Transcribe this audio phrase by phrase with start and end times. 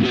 [0.00, 0.08] Welcome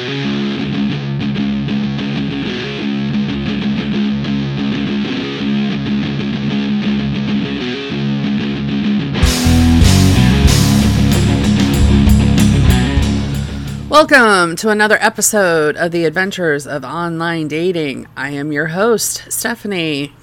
[14.58, 18.06] to another episode of the Adventures of Online Dating.
[18.16, 20.14] I am your host, Stephanie.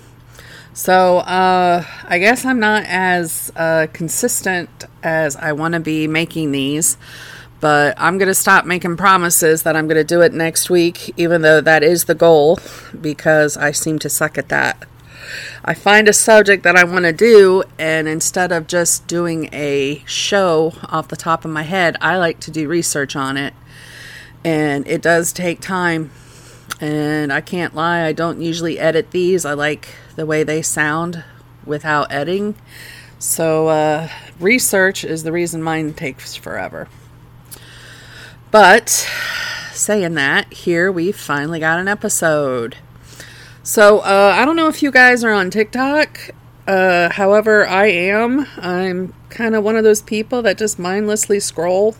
[0.75, 6.53] So, uh, I guess I'm not as uh, consistent as I want to be making
[6.53, 6.96] these,
[7.61, 11.12] but I'm going to stop making promises that I'm going to do it next week,
[11.19, 12.59] even though that is the goal,
[13.01, 14.87] because I seem to suck at that.
[15.64, 20.02] I find a subject that I want to do, and instead of just doing a
[20.06, 23.55] show off the top of my head, I like to do research on it.
[24.45, 26.11] And it does take time.
[26.80, 29.45] And I can't lie, I don't usually edit these.
[29.45, 31.25] I like the way they sound
[31.64, 32.55] without editing.
[33.19, 36.86] So, uh, research is the reason mine takes forever.
[38.59, 38.88] But,
[39.74, 42.78] saying that, here we finally got an episode.
[43.62, 46.31] So uh, I don't know if you guys are on TikTok.
[46.66, 48.47] Uh, however, I am.
[48.56, 51.97] I'm kind of one of those people that just mindlessly scroll.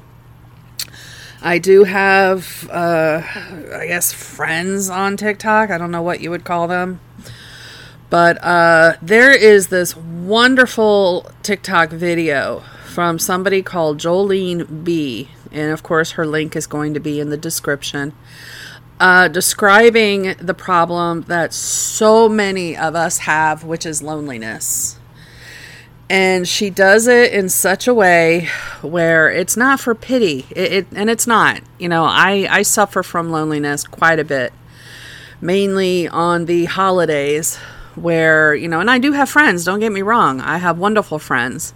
[1.43, 3.21] I do have, uh,
[3.75, 5.69] I guess, friends on TikTok.
[5.69, 7.01] I don't know what you would call them.
[8.09, 15.29] But uh, there is this wonderful TikTok video from somebody called Joleene D.
[15.57, 18.13] And of course, her link is going to be in the description
[18.99, 24.99] uh, describing the problem that so many of us have, which is loneliness.
[26.09, 28.49] And she does it in such a way
[28.81, 30.47] where it's not for pity.
[30.51, 31.61] It, it, and it's not.
[31.79, 34.53] You know, I, I suffer from loneliness quite a bit,
[35.41, 37.57] mainly on the holidays
[37.97, 40.41] where, you know, and I do have friends, don't get me wrong.
[40.41, 41.75] I have wonderful friends.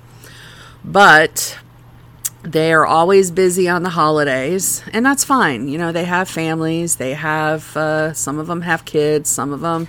[0.85, 1.59] But
[2.51, 5.69] they are always busy on the holidays, and that's fine.
[5.69, 9.61] You know, they have families, they have, uh, some of them have kids, some of
[9.61, 9.89] them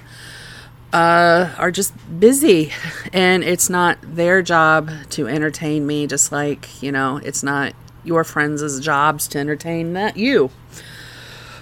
[0.93, 2.71] uh, are just busy,
[3.13, 7.73] and it's not their job to entertain me, just like, you know, it's not
[8.03, 10.51] your friends' jobs to entertain that you.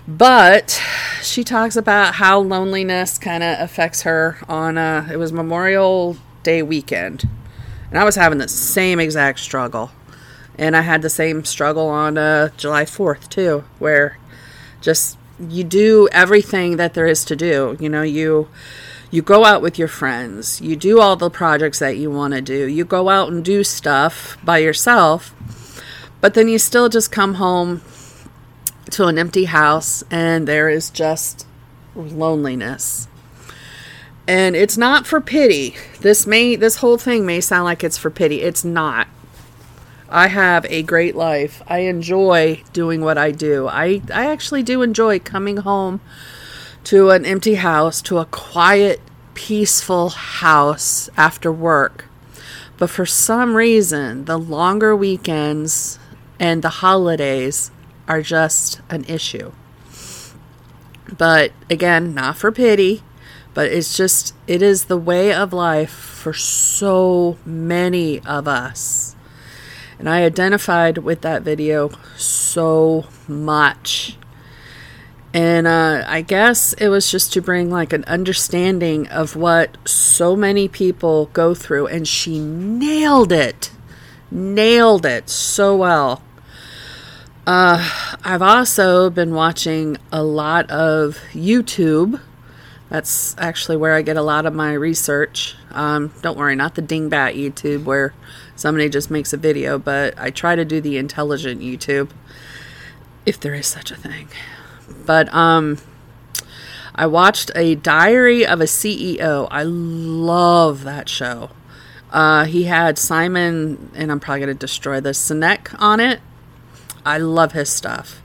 [0.07, 0.81] But
[1.21, 6.61] she talks about how loneliness kind of affects her on, uh, it was Memorial Day
[6.61, 7.29] weekend.
[7.89, 9.91] And I was having the same exact struggle
[10.59, 14.17] and I had the same struggle on uh, July 4th too, where
[14.81, 17.77] just you do everything that there is to do.
[17.79, 18.49] You know, you
[19.09, 22.41] you go out with your friends, you do all the projects that you want to
[22.41, 25.33] do, you go out and do stuff by yourself,
[26.21, 27.81] but then you still just come home
[28.91, 31.47] to an empty house and there is just
[31.95, 33.07] loneliness.
[34.27, 35.75] And it's not for pity.
[36.01, 38.41] This may this whole thing may sound like it's for pity.
[38.41, 39.07] It's not.
[40.11, 41.61] I have a great life.
[41.67, 43.67] I enjoy doing what I do.
[43.67, 46.01] I, I actually do enjoy coming home
[46.85, 49.01] to an empty house, to a quiet,
[49.35, 52.05] peaceful house after work.
[52.77, 55.99] But for some reason, the longer weekends
[56.39, 57.69] and the holidays
[58.07, 59.51] are just an issue.
[61.15, 63.03] But again, not for pity,
[63.53, 69.15] but it's just, it is the way of life for so many of us.
[69.99, 74.17] And I identified with that video so much.
[75.33, 80.35] And uh, I guess it was just to bring like an understanding of what so
[80.35, 81.87] many people go through.
[81.87, 83.71] And she nailed it.
[84.31, 86.23] Nailed it so well.
[87.45, 92.21] Uh, I've also been watching a lot of YouTube.
[92.89, 95.55] That's actually where I get a lot of my research.
[95.71, 98.13] Um, don't worry, not the dingbat YouTube where
[98.59, 102.09] somebody just makes a video, but I try to do the intelligent YouTube,
[103.25, 104.27] if there is such a thing.
[105.05, 105.77] But um,
[106.93, 109.47] I watched a Diary of a CEO.
[109.49, 111.51] I love that show.
[112.11, 116.19] Uh, he had Simon, and I'm probably going to destroy this, Sinek on it.
[117.05, 118.21] I love his stuff.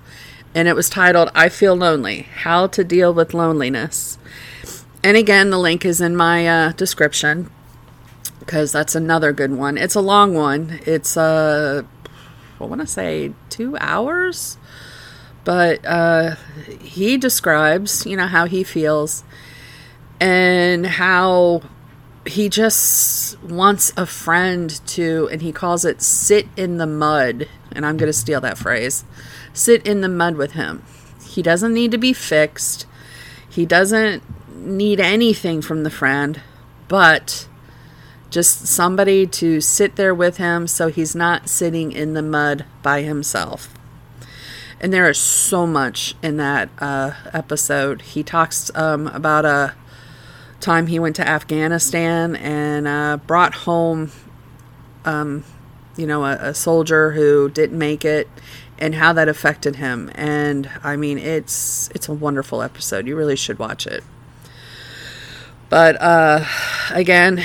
[0.55, 4.19] And it was titled I Feel Lonely How to Deal with Loneliness.
[5.03, 7.51] And again, the link is in my uh, description
[8.45, 9.79] because that's another good one.
[9.79, 10.81] It's a long one.
[10.87, 11.83] It's uh,
[12.61, 14.59] I want to say two hours,
[15.45, 16.37] but uh,
[16.81, 19.25] he describes, you know, how he feels
[20.21, 21.63] and how
[22.27, 27.49] he just wants a friend to, and he calls it sit in the mud.
[27.73, 29.05] And I'm going to steal that phrase
[29.53, 30.83] sit in the mud with him.
[31.25, 32.87] He doesn't need to be fixed,
[33.49, 34.23] he doesn't
[34.55, 36.41] need anything from the friend,
[36.89, 37.49] but
[38.35, 43.03] just somebody to sit there with him so he's not sitting in the mud by
[43.03, 43.73] himself.
[44.81, 48.03] And there is so much in that uh, episode.
[48.03, 49.75] He talks um, about a
[50.59, 54.11] time he went to Afghanistan and uh, brought home,
[55.05, 55.45] um,
[55.97, 58.29] you know, a, a soldier who didn't make it
[58.81, 60.11] and how that affected him.
[60.17, 63.07] And I mean, it's it's a wonderful episode.
[63.07, 64.03] You really should watch it.
[65.71, 66.45] But uh,
[66.91, 67.45] again,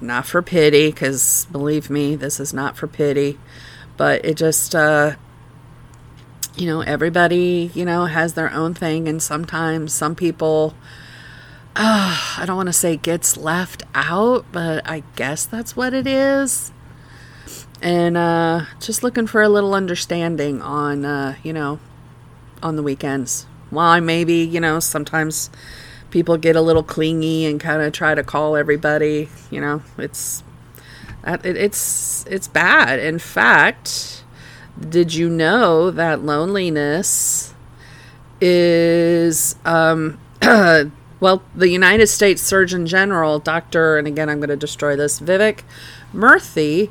[0.00, 3.38] not for pity, because believe me, this is not for pity.
[3.96, 5.16] But it just, uh,
[6.56, 10.74] you know, everybody, you know, has their own thing, and sometimes some people,
[11.74, 16.06] uh, I don't want to say gets left out, but I guess that's what it
[16.06, 16.72] is.
[17.82, 21.78] And uh, just looking for a little understanding on, uh, you know,
[22.62, 23.46] on the weekends.
[23.68, 25.50] Why maybe, you know, sometimes
[26.10, 29.28] people get a little clingy and kind of try to call everybody.
[29.50, 30.42] You know, it's
[31.24, 32.98] it's it's bad.
[32.98, 34.24] In fact,
[34.78, 37.54] did you know that loneliness
[38.40, 44.96] is um, well, the United States Surgeon General, Doctor, and again I'm going to destroy
[44.96, 45.60] this, Vivek
[46.12, 46.90] Murthy,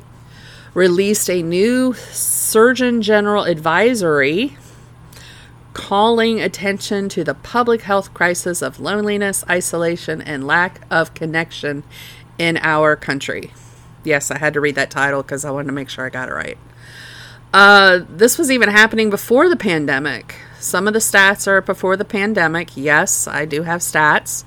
[0.74, 4.56] released a new Surgeon General advisory
[5.76, 11.84] calling attention to the public health crisis of loneliness, isolation, and lack of connection
[12.38, 13.52] in our country.
[14.02, 16.30] Yes, I had to read that title because I wanted to make sure I got
[16.30, 16.56] it right.
[17.52, 20.36] Uh, this was even happening before the pandemic.
[20.58, 22.74] Some of the stats are before the pandemic.
[22.74, 24.44] Yes, I do have stats.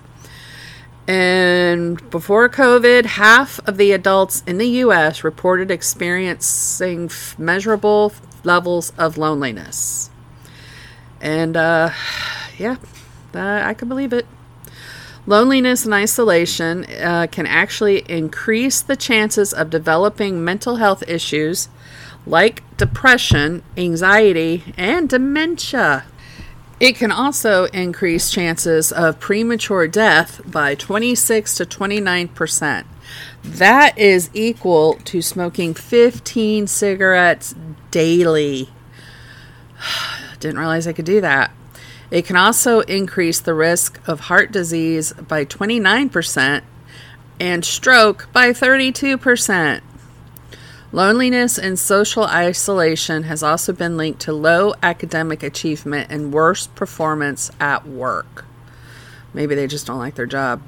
[1.07, 5.23] And before COVID, half of the adults in the U.S.
[5.23, 10.09] reported experiencing measurable levels of loneliness.
[11.21, 11.91] And uh,
[12.57, 12.77] yeah,
[13.33, 14.25] I can believe it.
[15.25, 21.69] Loneliness and isolation uh, can actually increase the chances of developing mental health issues
[22.25, 26.05] like depression, anxiety, and dementia.
[26.79, 32.87] It can also increase chances of premature death by 26 to 29 percent.
[33.43, 37.53] That is equal to smoking 15 cigarettes
[37.91, 38.69] daily.
[40.39, 41.51] Didn't realize I could do that.
[42.11, 46.63] It can also increase the risk of heart disease by 29%
[47.39, 49.81] and stroke by 32%.
[50.91, 57.51] Loneliness and social isolation has also been linked to low academic achievement and worse performance
[57.59, 58.45] at work.
[59.31, 60.63] Maybe they just don't like their job.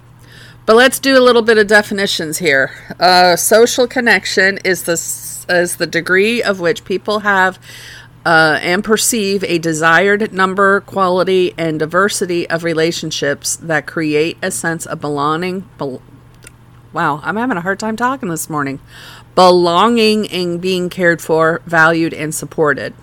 [0.68, 2.72] But let's do a little bit of definitions here.
[3.00, 4.94] Uh, social connection is the
[5.50, 7.60] is the degree of which people have
[8.26, 14.86] uh, and perceive a desired number, quality, and diversity of relationships that create a sense
[14.86, 15.70] of belonging.
[15.80, 16.00] Be-
[16.94, 18.80] wow, I'm having a hard time talking this morning.
[19.34, 22.94] Belonging and being cared for, valued, and supported.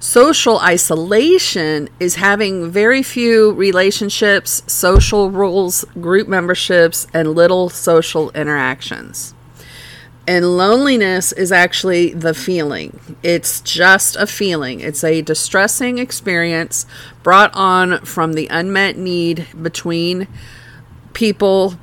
[0.00, 9.34] Social isolation is having very few relationships, social rules, group memberships, and little social interactions.
[10.28, 13.00] And loneliness is actually the feeling.
[13.22, 14.80] It's just a feeling.
[14.80, 16.84] It's a distressing experience
[17.22, 20.28] brought on from the unmet need between
[21.14, 21.78] people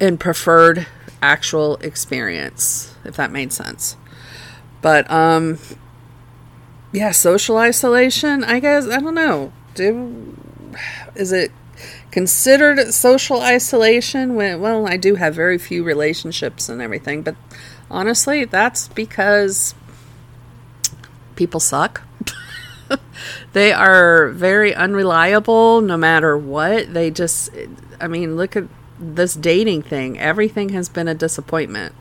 [0.00, 0.86] and preferred
[1.20, 3.98] actual experience, if that made sense.
[4.80, 5.58] But um
[6.90, 9.52] yeah, social isolation, I guess I don't know.
[9.74, 10.34] Do
[11.14, 11.52] is it
[12.10, 17.36] considered social isolation when well, I do have very few relationships and everything, but
[17.94, 19.74] honestly, that's because
[21.36, 22.02] people suck.
[23.52, 26.92] they are very unreliable no matter what.
[26.92, 27.50] They just,
[28.00, 28.64] I mean, look at
[28.98, 30.18] this dating thing.
[30.18, 31.94] Everything has been a disappointment.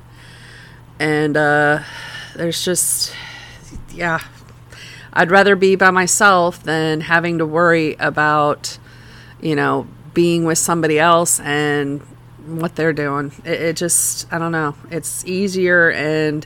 [0.99, 1.83] And uh,
[2.35, 3.13] there's just,
[3.93, 4.19] yeah,
[5.13, 8.77] I'd rather be by myself than having to worry about,
[9.41, 12.01] you know, being with somebody else and
[12.45, 13.31] what they're doing.
[13.45, 14.75] It, it, just, I don't know.
[14.91, 16.45] It's easier and,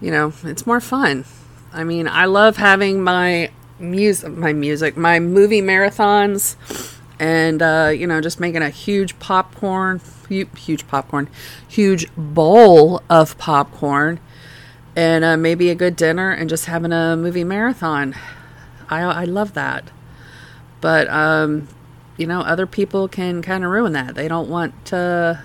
[0.00, 1.24] you know, it's more fun.
[1.72, 6.56] I mean, I love having my music, my music, my movie marathons,
[7.18, 11.28] and uh, you know, just making a huge popcorn, huge popcorn,
[11.66, 14.20] huge bowl of popcorn,
[14.96, 18.14] and uh, maybe a good dinner, and just having a movie marathon.
[18.88, 19.90] I I love that.
[20.80, 21.68] But um,
[22.16, 24.14] you know, other people can kind of ruin that.
[24.14, 25.42] They don't want to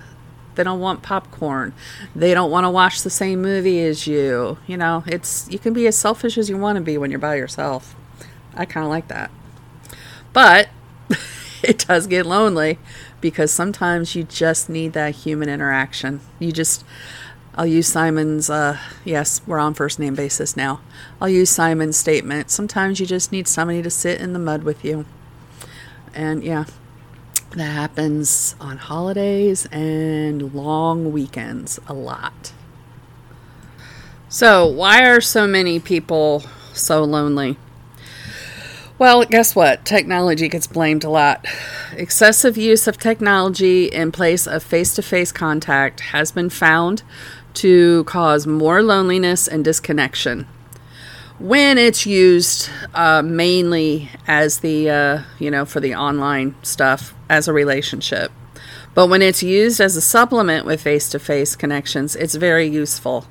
[0.54, 1.72] they don't want popcorn.
[2.14, 4.58] They don't want to watch the same movie as you.
[4.66, 7.20] You know, it's you can be as selfish as you want to be when you're
[7.20, 7.94] by yourself.
[8.54, 9.30] I kind of like that.
[10.32, 10.68] But
[11.62, 12.78] it does get lonely
[13.20, 16.20] because sometimes you just need that human interaction.
[16.38, 16.84] You just
[17.54, 20.80] I'll use Simon's, uh, yes, we're on first name basis now.
[21.20, 22.48] I'll use Simon's statement.
[22.50, 25.04] Sometimes you just need somebody to sit in the mud with you.
[26.14, 26.64] And yeah,
[27.52, 32.52] that happens on holidays and long weekends a lot.
[34.28, 37.56] So, why are so many people so lonely?
[38.98, 39.84] Well, guess what?
[39.84, 41.44] Technology gets blamed a lot.
[41.92, 47.02] Excessive use of technology in place of face to face contact has been found
[47.54, 50.46] to cause more loneliness and disconnection
[51.40, 57.48] when it's used uh, mainly as the uh, you know for the online stuff as
[57.48, 58.30] a relationship.
[58.92, 63.26] But when it's used as a supplement with face-to-face connections it's very useful.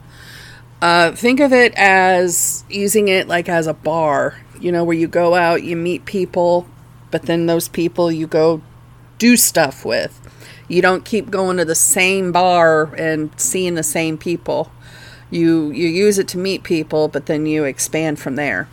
[0.82, 5.08] Uh, think of it as using it like as a bar you know where you
[5.08, 6.66] go out you meet people
[7.12, 8.62] but then those people you go
[9.18, 10.20] do stuff with.
[10.68, 14.72] You don't keep going to the same bar and seeing the same people
[15.30, 18.68] you you use it to meet people, but then you expand from there.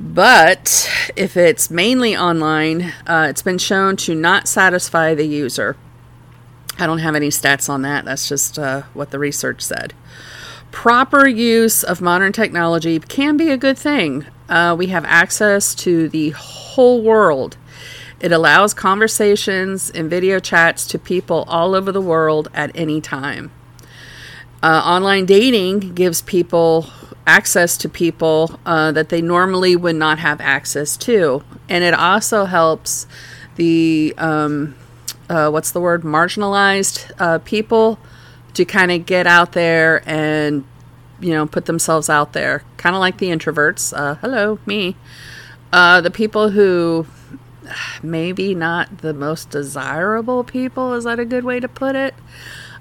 [0.00, 5.76] But if it's mainly online, uh, it's been shown to not satisfy the user.
[6.78, 8.04] I don't have any stats on that.
[8.04, 9.94] That's just uh, what the research said.
[10.70, 14.26] Proper use of modern technology can be a good thing.
[14.48, 17.56] Uh, we have access to the whole world.
[18.20, 23.50] It allows conversations and video chats to people all over the world at any time.
[24.62, 26.86] Uh, online dating gives people
[27.26, 31.44] access to people uh, that they normally would not have access to.
[31.68, 33.06] And it also helps
[33.56, 34.74] the, um,
[35.28, 37.98] uh, what's the word, marginalized uh, people
[38.54, 40.64] to kind of get out there and,
[41.20, 42.64] you know, put themselves out there.
[42.78, 43.96] Kind of like the introverts.
[43.96, 44.96] Uh, hello, me.
[45.72, 47.06] Uh, the people who
[48.02, 52.14] maybe not the most desirable people, is that a good way to put it?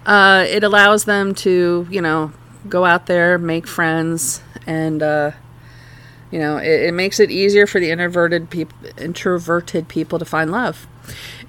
[0.07, 2.31] Uh, it allows them to, you know,
[2.69, 5.31] go out there, make friends, and uh,
[6.31, 8.47] you know, it, it, makes it easier for the introverted
[8.97, 10.87] introverted people to find love.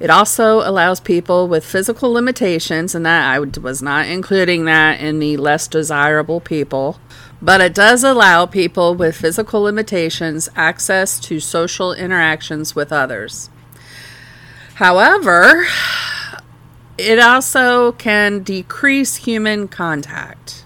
[0.01, 5.21] It also allows people with physical limitations, and that I was not including that in
[5.21, 6.99] the less desirable people,
[7.41, 13.51] but it does allow people with physical limitations access to social interactions with others.
[14.75, 15.67] However,
[16.99, 20.65] it also can decrease human contact.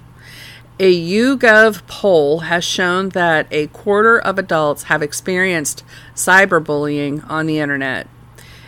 [0.80, 5.84] A YouGov poll has shown that a quarter of adults have experienced
[6.14, 8.08] cyberbullying on the internet.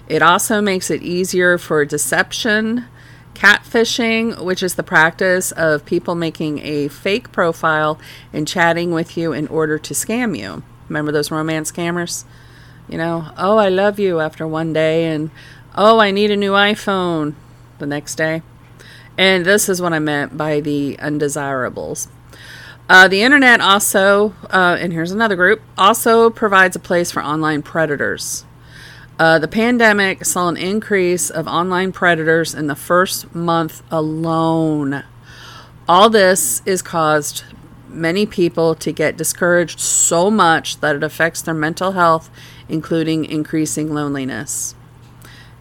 [0.07, 2.85] It also makes it easier for deception,
[3.33, 7.99] catfishing, which is the practice of people making a fake profile
[8.31, 10.63] and chatting with you in order to scam you.
[10.89, 12.25] Remember those romance scammers?
[12.89, 15.31] You know, oh, I love you after one day, and
[15.75, 17.35] oh, I need a new iPhone
[17.79, 18.43] the next day.
[19.17, 22.09] And this is what I meant by the undesirables.
[22.89, 27.63] Uh, the internet also, uh, and here's another group, also provides a place for online
[27.63, 28.45] predators.
[29.19, 35.05] Uh, the pandemic saw an increase of online predators in the first month alone.
[35.89, 37.45] All this is caused
[37.89, 42.29] many people to get discouraged so much that it affects their mental health,
[42.69, 44.75] including increasing loneliness.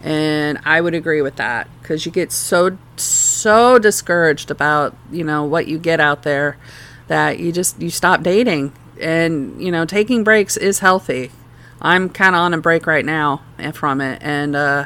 [0.04, 5.44] And I would agree with that because you get so, so discouraged about, you know,
[5.44, 6.58] what you get out there
[7.08, 8.74] that you just, you stop dating.
[9.00, 11.30] And, you know, taking breaks is healthy.
[11.80, 13.42] I'm kind of on a break right now
[13.72, 14.20] from it.
[14.22, 14.84] And, uh,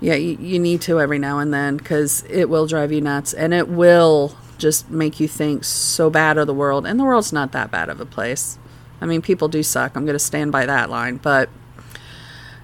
[0.00, 3.34] yeah, you, you need to every now and then because it will drive you nuts
[3.34, 6.86] and it will just make you think so bad of the world.
[6.86, 8.58] And the world's not that bad of a place.
[9.00, 9.96] I mean, people do suck.
[9.96, 11.16] I'm going to stand by that line.
[11.16, 11.48] But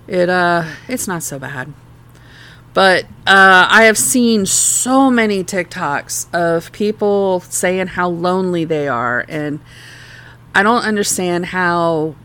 [0.09, 1.73] it uh it's not so bad.
[2.77, 9.25] But uh, I have seen so many TikToks of people saying how lonely they are,
[9.31, 9.61] and
[10.55, 12.17] I don't understand how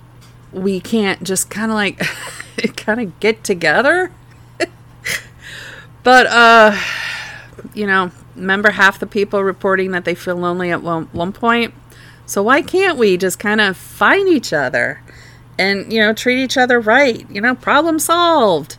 [0.52, 2.00] we can't just kind of like
[2.76, 4.12] kind of get together.
[6.04, 6.78] but uh,
[7.74, 11.74] you know, remember half the people reporting that they feel lonely at one, one point.
[12.26, 15.02] So why can't we just kind of find each other?
[15.62, 17.30] And, you know, treat each other right.
[17.30, 18.78] You know, problem solved.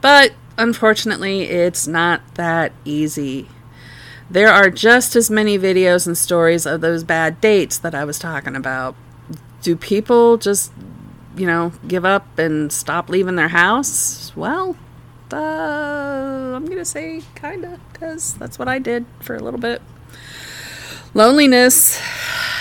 [0.00, 3.48] But unfortunately, it's not that easy.
[4.30, 8.18] There are just as many videos and stories of those bad dates that I was
[8.18, 8.94] talking about.
[9.60, 10.72] Do people just,
[11.36, 14.34] you know, give up and stop leaving their house?
[14.36, 14.76] Well,
[15.32, 19.60] uh, I'm going to say kind of, because that's what I did for a little
[19.60, 19.82] bit.
[21.12, 22.00] Loneliness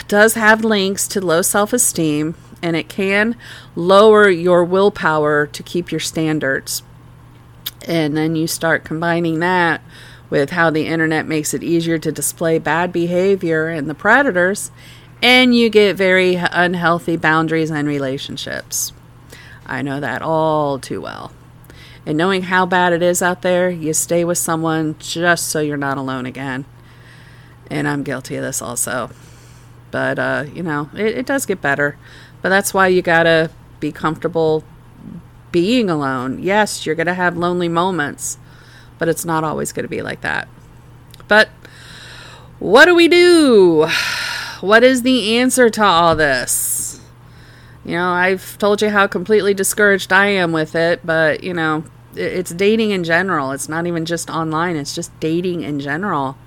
[0.07, 3.35] does have links to low self esteem and it can
[3.75, 6.83] lower your willpower to keep your standards.
[7.87, 9.81] And then you start combining that
[10.29, 14.71] with how the internet makes it easier to display bad behavior and the predators,
[15.21, 18.93] and you get very unhealthy boundaries and relationships.
[19.65, 21.31] I know that all too well.
[22.05, 25.77] And knowing how bad it is out there, you stay with someone just so you're
[25.77, 26.65] not alone again.
[27.69, 29.11] And I'm guilty of this also.
[29.91, 31.97] But, uh, you know, it, it does get better.
[32.41, 34.63] But that's why you gotta be comfortable
[35.51, 36.41] being alone.
[36.41, 38.37] Yes, you're gonna have lonely moments,
[38.97, 40.47] but it's not always gonna be like that.
[41.27, 41.49] But
[42.59, 43.87] what do we do?
[44.61, 47.01] What is the answer to all this?
[47.83, 51.83] You know, I've told you how completely discouraged I am with it, but, you know,
[52.15, 53.53] it's dating in general.
[53.53, 56.37] It's not even just online, it's just dating in general.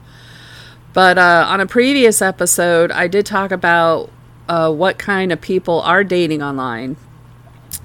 [0.93, 4.11] But uh, on a previous episode, I did talk about
[4.49, 6.97] uh, what kind of people are dating online.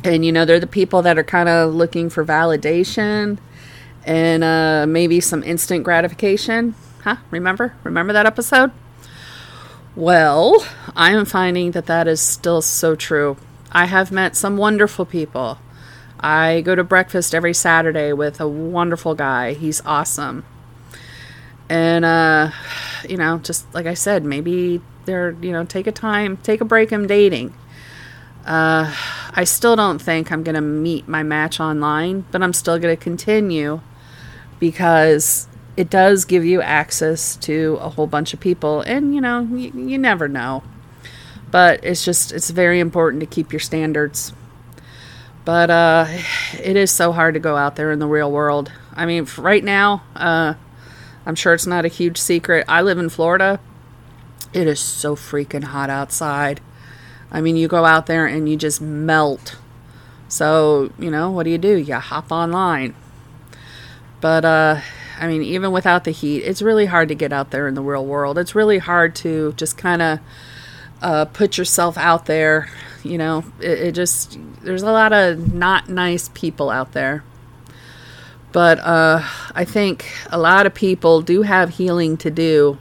[0.03, 3.37] And, you know, they're the people that are kind of looking for validation
[4.05, 6.75] and uh, maybe some instant gratification.
[7.03, 7.17] Huh?
[7.31, 7.75] Remember?
[7.83, 8.71] Remember that episode?
[9.95, 13.37] Well, I am finding that that is still so true.
[13.71, 15.57] I have met some wonderful people.
[16.19, 19.53] I go to breakfast every Saturday with a wonderful guy.
[19.53, 20.45] He's awesome.
[21.69, 22.51] And, uh,
[23.09, 26.91] you know, just like I said, maybe you know, take a time, take a break
[26.91, 27.53] in dating.
[28.45, 28.93] Uh,
[29.31, 32.95] I still don't think I'm going to meet my match online, but I'm still going
[32.95, 33.81] to continue
[34.59, 35.47] because
[35.77, 38.81] it does give you access to a whole bunch of people.
[38.81, 40.63] And, you know, you, you never know.
[41.51, 44.33] But it's just, it's very important to keep your standards.
[45.45, 46.05] But uh,
[46.61, 48.71] it is so hard to go out there in the real world.
[48.93, 50.55] I mean, right now, uh,
[51.25, 52.65] I'm sure it's not a huge secret.
[52.67, 53.59] I live in Florida.
[54.53, 56.61] It is so freaking hot outside.
[57.31, 59.57] I mean, you go out there and you just melt.
[60.27, 61.77] So, you know, what do you do?
[61.77, 62.95] You hop online.
[64.21, 64.81] But, uh,
[65.19, 67.81] I mean, even without the heat, it's really hard to get out there in the
[67.81, 68.37] real world.
[68.37, 70.19] It's really hard to just kind of
[71.01, 72.69] uh, put yourself out there.
[73.03, 77.23] You know, it, it, just, there's a lot of not nice people out there.
[78.51, 79.23] But uh,
[79.53, 82.77] I think a lot of people do have healing to do,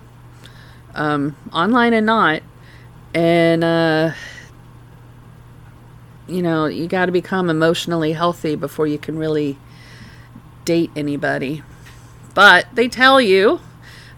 [0.94, 2.42] um, online and not.
[3.14, 4.12] And, uh,
[6.26, 9.58] you know, you got to become emotionally healthy before you can really
[10.64, 11.62] date anybody.
[12.34, 13.60] But they tell you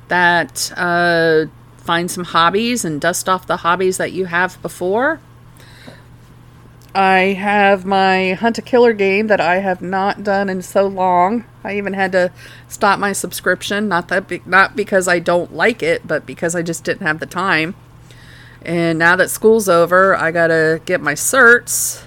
[0.09, 5.21] that uh, find some hobbies and dust off the hobbies that you have before.
[6.95, 11.45] I have my Hunt a Killer game that I have not done in so long.
[11.63, 12.33] I even had to
[12.69, 16.63] stop my subscription, not that be- not because I don't like it, but because I
[16.63, 17.75] just didn't have the time.
[18.63, 22.05] And now that school's over, I got to get my certs.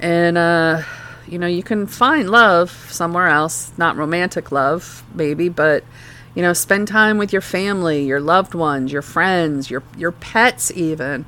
[0.00, 0.82] And uh
[1.26, 5.84] you know, you can find love somewhere else, not romantic love, maybe, but
[6.34, 10.70] you know, spend time with your family, your loved ones, your friends, your your pets
[10.72, 11.24] even.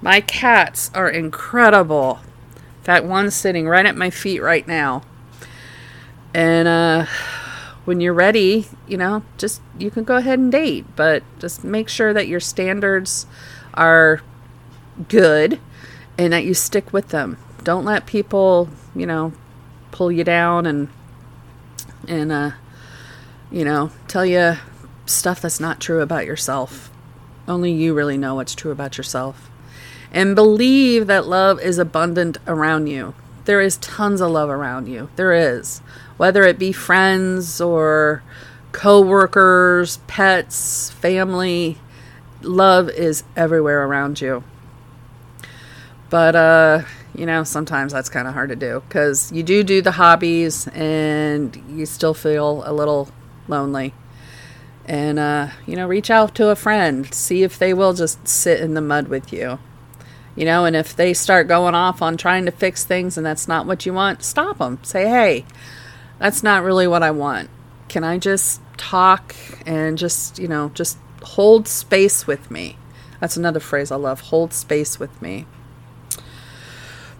[0.00, 2.20] My cats are incredible.
[2.84, 5.02] That one's sitting right at my feet right now.
[6.34, 7.06] And uh
[7.84, 11.88] when you're ready, you know, just you can go ahead and date, but just make
[11.88, 13.26] sure that your standards
[13.74, 14.20] are
[15.08, 15.58] good
[16.16, 17.38] and that you stick with them.
[17.64, 19.32] Don't let people you know,
[19.90, 20.88] pull you down and
[22.06, 22.50] and uh,
[23.50, 24.54] you know, tell you
[25.06, 26.90] stuff that's not true about yourself.
[27.46, 29.50] Only you really know what's true about yourself.
[30.12, 33.14] And believe that love is abundant around you.
[33.44, 35.10] There is tons of love around you.
[35.16, 35.80] There is.
[36.22, 38.22] Whether it be friends or
[38.70, 41.78] co-workers, pets, family,
[42.42, 44.44] love is everywhere around you.
[46.10, 46.82] But uh
[47.12, 50.68] you know, sometimes that's kind of hard to do because you do do the hobbies
[50.68, 53.08] and you still feel a little
[53.48, 53.92] lonely.
[54.86, 58.60] And, uh, you know, reach out to a friend, see if they will just sit
[58.60, 59.58] in the mud with you.
[60.36, 63.48] You know, and if they start going off on trying to fix things and that's
[63.48, 64.78] not what you want, stop them.
[64.84, 65.44] Say, hey,
[66.22, 67.50] that's not really what I want.
[67.88, 69.34] Can I just talk
[69.66, 72.76] and just, you know, just hold space with me?
[73.18, 75.46] That's another phrase I love hold space with me.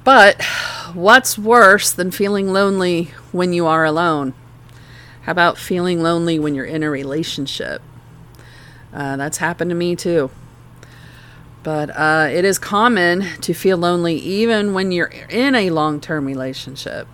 [0.04, 0.40] But
[0.94, 4.34] what's worse than feeling lonely when you are alone?
[5.22, 7.82] How about feeling lonely when you're in a relationship?
[8.94, 10.30] Uh, that's happened to me too.
[11.64, 16.24] But uh, it is common to feel lonely even when you're in a long term
[16.24, 17.08] relationship.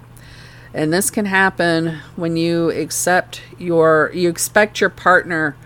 [0.75, 5.57] And this can happen when you accept your you expect your partner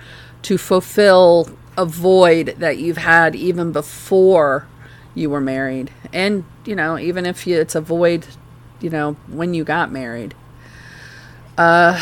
[0.42, 4.66] to fulfill a void that you've had even before
[5.14, 5.90] you were married.
[6.12, 8.26] And, you know, even if you, it's a void,
[8.80, 10.34] you know, when you got married.
[11.56, 12.00] Uh,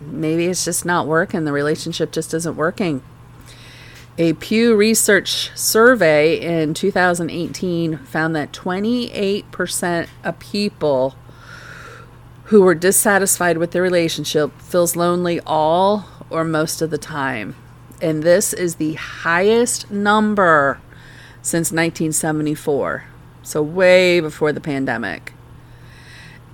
[0.00, 1.44] maybe it's just not working.
[1.44, 3.02] The relationship just isn't working.
[4.18, 11.14] A Pew Research survey in 2018 found that 28% of people
[12.50, 17.54] who were dissatisfied with their relationship feels lonely all or most of the time.
[18.02, 20.80] And this is the highest number
[21.42, 23.04] since 1974.
[23.44, 25.32] So way before the pandemic.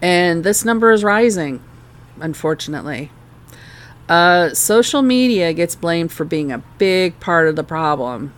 [0.02, 1.64] And this number is rising,
[2.20, 3.10] unfortunately.
[4.06, 8.34] Uh, social media gets blamed for being a big part of the problem.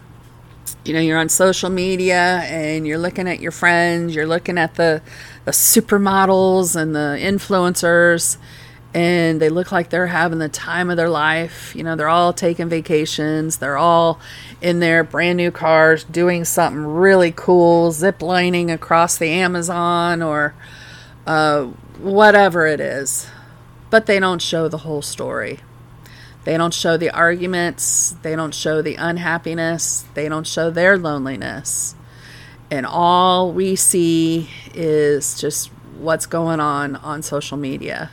[0.85, 4.77] You know, you're on social media and you're looking at your friends, you're looking at
[4.77, 5.03] the,
[5.48, 8.37] the supermodels and the influencers,
[8.92, 11.74] and they look like they're having the time of their life.
[11.74, 14.20] You know, they're all taking vacations, they're all
[14.61, 20.54] in their brand new cars doing something really cool, zip lining across the Amazon or
[21.26, 21.64] uh,
[21.98, 23.28] whatever it is
[23.90, 25.61] but they don't show the whole story.
[26.44, 31.94] They don't show the arguments, they don't show the unhappiness, they don't show their loneliness.
[32.70, 38.11] And all we see is just what's going on on social media.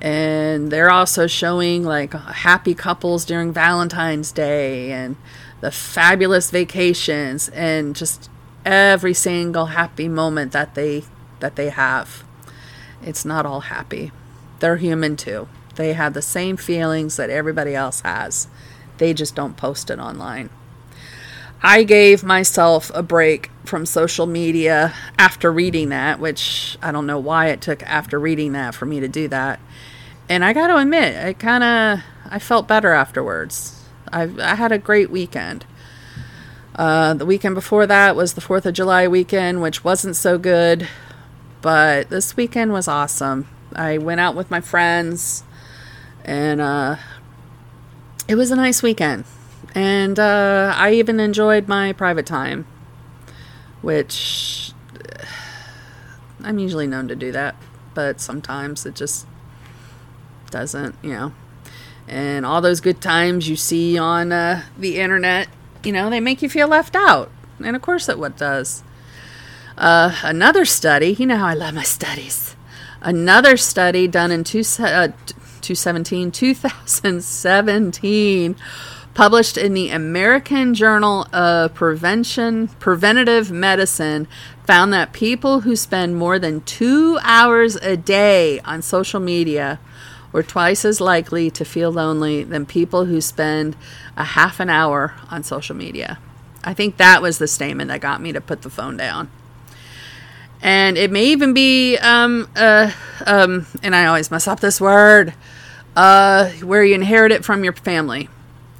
[0.00, 5.16] And they're also showing like happy couples during Valentine's Day and
[5.60, 8.30] the fabulous vacations and just
[8.64, 11.04] every single happy moment that they
[11.40, 12.24] that they have.
[13.02, 14.12] It's not all happy.
[14.60, 15.48] They're human too.
[15.76, 18.48] They have the same feelings that everybody else has.
[18.98, 20.50] They just don't post it online.
[21.62, 27.18] I gave myself a break from social media after reading that, which I don't know
[27.18, 29.60] why it took after reading that for me to do that.
[30.28, 33.84] And I got to admit, I kind of I felt better afterwards.
[34.12, 35.64] I I had a great weekend.
[36.74, 40.86] Uh, the weekend before that was the Fourth of July weekend, which wasn't so good,
[41.62, 43.48] but this weekend was awesome.
[43.74, 45.42] I went out with my friends,
[46.22, 46.96] and uh,
[48.28, 49.24] it was a nice weekend.
[49.74, 52.66] And uh, I even enjoyed my private time,
[53.86, 54.72] which
[56.42, 57.54] I'm usually known to do that,
[57.94, 59.28] but sometimes it just
[60.50, 61.32] doesn't, you know.
[62.08, 65.46] And all those good times you see on uh, the internet,
[65.84, 67.30] you know, they make you feel left out.
[67.62, 68.82] And of course it what does.
[69.78, 72.56] Uh, another study, you know how I love my studies.
[73.00, 75.12] Another study done in two, uh,
[75.60, 78.56] 2017, 2017
[79.16, 84.28] published in the American Journal of Prevention Preventative Medicine
[84.66, 89.80] found that people who spend more than 2 hours a day on social media
[90.32, 93.74] were twice as likely to feel lonely than people who spend
[94.18, 96.18] a half an hour on social media.
[96.62, 99.30] I think that was the statement that got me to put the phone down
[100.60, 102.90] and it may even be um, uh,
[103.24, 105.32] um, and I always mess up this word
[105.94, 108.28] uh, where you inherit it from your family,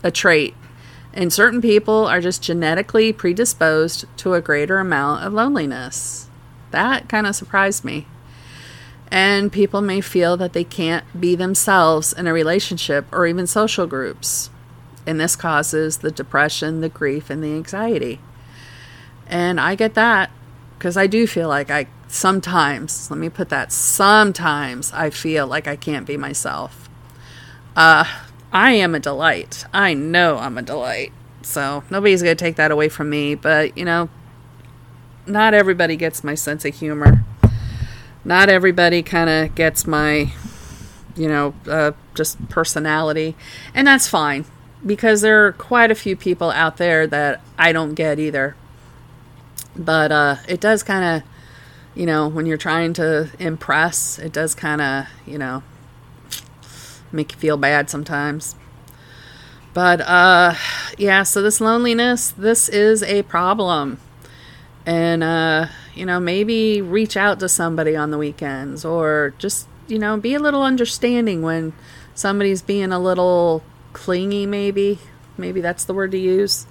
[0.06, 0.54] a trait.
[1.12, 6.28] And certain people are just genetically predisposed to a greater amount of loneliness.
[6.70, 8.06] That kind of surprised me.
[9.10, 13.86] And people may feel that they can't be themselves in a relationship or even social
[13.86, 14.50] groups.
[15.06, 18.20] And this causes the depression, the grief, and the anxiety.
[19.26, 20.30] And I get that
[20.76, 25.66] because I do feel like I sometimes, let me put that, sometimes I feel like
[25.66, 26.88] I can't be myself.
[27.74, 28.04] Uh,
[28.56, 29.66] I am a delight.
[29.70, 31.12] I know I'm a delight.
[31.42, 33.34] So nobody's going to take that away from me.
[33.34, 34.08] But, you know,
[35.26, 37.22] not everybody gets my sense of humor.
[38.24, 40.32] Not everybody kind of gets my,
[41.14, 43.36] you know, uh, just personality.
[43.74, 44.46] And that's fine
[44.86, 48.56] because there are quite a few people out there that I don't get either.
[49.76, 51.28] But uh, it does kind of,
[51.94, 55.62] you know, when you're trying to impress, it does kind of, you know,
[57.12, 58.54] make you feel bad sometimes.
[59.74, 60.54] But uh,
[60.96, 64.00] yeah, so this loneliness, this is a problem.
[64.86, 69.98] And, uh, you know, maybe reach out to somebody on the weekends or just, you
[69.98, 71.72] know, be a little understanding when
[72.14, 74.98] somebody's being a little clingy, maybe.
[75.36, 76.66] Maybe that's the word to use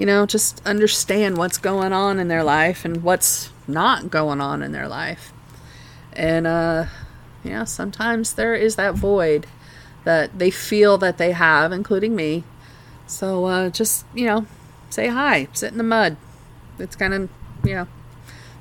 [0.00, 4.62] you know, just understand what's going on in their life and what's not going on
[4.62, 5.30] in their life.
[6.14, 6.86] And, uh,
[7.44, 9.46] yeah, sometimes there is that void
[10.04, 12.44] that they feel that they have, including me.
[13.06, 14.46] So, uh, just, you know,
[14.88, 16.16] say hi, sit in the mud.
[16.78, 17.28] It's kind of,
[17.64, 17.88] you know,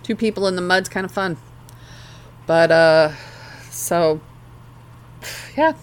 [0.03, 1.37] two people in the mud's kind of fun.
[2.45, 3.11] But, uh,
[3.69, 4.21] so,
[5.57, 5.73] yeah.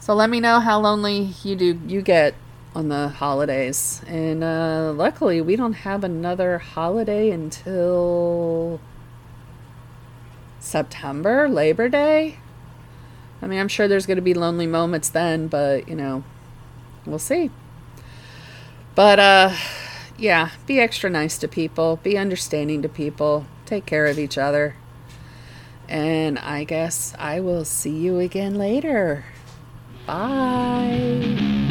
[0.00, 2.34] So let me know how lonely you do you get
[2.74, 4.02] on the holidays.
[4.06, 8.80] And uh, luckily, we don't have another holiday until
[10.64, 12.38] September, Labor Day.
[13.42, 16.24] I mean, I'm sure there's going to be lonely moments then, but, you know,
[17.04, 17.50] we'll see.
[18.94, 19.54] But, uh,
[20.16, 24.76] yeah, be extra nice to people, be understanding to people, take care of each other.
[25.86, 29.26] And I guess I will see you again later.
[30.06, 31.63] Bye.